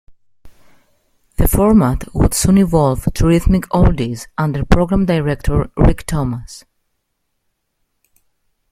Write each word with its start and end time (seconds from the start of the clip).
The 1.37 1.47
format 1.47 2.05
would 2.15 2.33
soon 2.33 2.57
evolve 2.57 3.05
to 3.13 3.27
Rhythmic 3.27 3.65
Oldies 3.69 4.25
under 4.35 4.65
program 4.65 5.05
director 5.05 5.69
Rick 5.77 6.07
Thomas. 6.07 6.65